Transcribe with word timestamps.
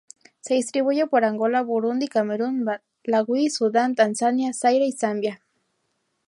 Se 0.39 0.55
distribuye 0.55 1.05
por 1.05 1.23
Angola, 1.23 1.61
Burundi, 1.61 2.07
Camerún, 2.07 2.63
Malawi, 3.05 3.51
Sudán, 3.51 3.93
Tanzania, 3.93 4.51
Zaire, 4.51 4.91
Zambia. 4.91 5.43